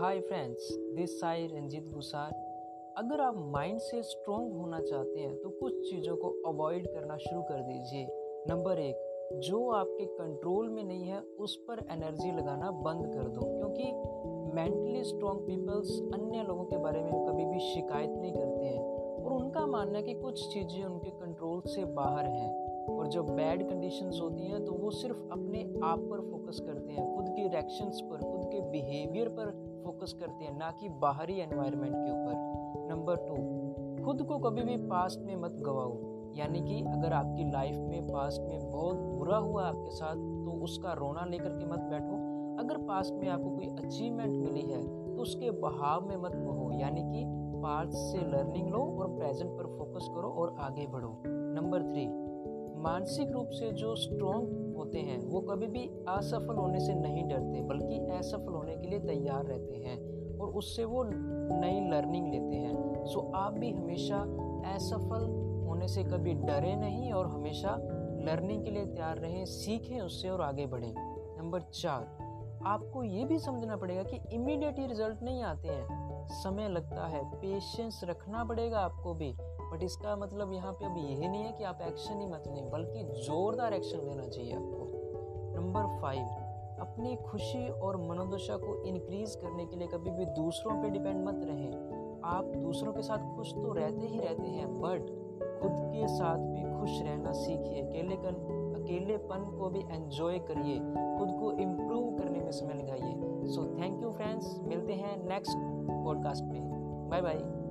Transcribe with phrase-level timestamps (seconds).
[0.00, 2.30] Friends this Sai Ranjeet Gusar
[2.98, 7.42] अगर आप mind से स्ट्रोंग होना चाहते हैं तो कुछ चीज़ों को अवॉइड करना शुरू
[7.42, 8.06] कर दीजिए।
[8.48, 13.40] नंबर एक, जो आपके कंट्रोल में नहीं है, उस पर एनर्जी लगाना बंद कर दो।
[13.40, 13.92] क्योंकि
[14.54, 18.82] मेंटली स्ट्रॉन्ग पीपल्स अन्य लोगों के बारे में कभी भी शिकायत नहीं करते हैं।
[19.24, 23.68] और उनका मानना है कि कुछ चीज़ें उनके कंट्रोल से बाहर हैं। और जब बैड
[23.68, 28.00] कंडीशंस होती हैं तो वो सिर्फ़ अपने आप पर फोकस करते हैं। खुद के रिएक्शंस
[28.00, 29.50] पर, खुद के बिहेवियर पर
[29.84, 34.76] फोकस करते हैं, ना कि बाहरी एनवायरनमेंट के ऊपर। नंबर टू खुद को कभी भी
[34.88, 35.92] पास्ट में मत गवाओ।
[36.34, 40.92] यानी कि अगर आपकी लाइफ में पास्ट में बहुत बुरा हुआ आपके साथ तो उसका
[40.92, 42.16] रोना लेकर के मत बैठो।
[42.60, 47.02] अगर पास्ट में आपको कोई अचीवमेंट मिली है तो उसके बहाव में मत बहो। यानी
[47.02, 47.24] कि
[47.62, 52.06] पास्ट से लर्निंग लो और प्रेजेंट पर फोकस करो और आगे बढ़ो। नंबर थ्री
[52.84, 57.62] मानसिक रूप से जो स्ट्रॉन्ग होते हैं, वो कभी भी असफल होने से नहीं डरते,
[57.62, 63.04] बल्कि असफल होने के लिए तैयार रहते हैं और उससे वो नई लर्निंग लेते हैं।
[63.04, 64.16] सो आप भी हमेशा
[64.74, 65.24] असफल
[65.66, 67.76] होने से कभी डरे नहीं और हमेशा
[68.26, 70.94] लर्निंग के लिए तैयार रहें, सीखें उससे और आगे बढ़ें।
[71.38, 72.06] नंबर चार,
[72.66, 78.00] आपको ये भी समझना पड़ेगा कि इमीडिएट रिज़ल्ट नहीं आते हैं। समय लगता है पेशेंस
[78.04, 81.78] रखना पड़ेगा आपको भी। बट इसका मतलब यहाँ पे अभी यही नहीं है कि आप
[81.82, 86.22] एक्शन ही मत लें, बल्कि ज़ोरदार एक्शन लेना चाहिए आपको। नंबर फाइव
[86.80, 91.40] अपनी खुशी और मनोदशा को इंक्रीज करने के लिए कभी भी दूसरों पे डिपेंड मत
[91.44, 95.00] रहें। आप दूसरों के साथ खुश तो रहते ही रहते हैं बट
[95.62, 100.78] खुद के साथ भी खुश रहना सीखिए। अकेले अकेलेपन अकेलेपन को भी एंजॉय करिए।
[101.18, 105.56] खुद को इम्प्रूव करने में समय लगाइए। सो थैंक यू फ्रेंड्स मिलते हैं नेक्स्ट
[105.90, 106.60] पॉडकास्ट में
[107.10, 107.63] बाय बाय